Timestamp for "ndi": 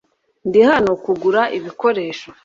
0.47-0.59